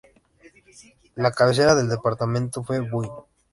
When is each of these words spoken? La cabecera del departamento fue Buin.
La 1.13 1.29
cabecera 1.31 1.75
del 1.75 1.87
departamento 1.87 2.63
fue 2.63 2.79
Buin. 2.79 3.11